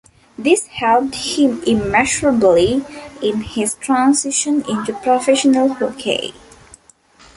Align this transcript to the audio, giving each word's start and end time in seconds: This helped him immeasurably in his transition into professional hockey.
This 0.35 0.65
helped 0.65 1.13
him 1.13 1.61
immeasurably 1.61 2.83
in 3.21 3.41
his 3.41 3.75
transition 3.75 4.63
into 4.67 4.93
professional 4.93 5.75
hockey. 5.75 6.33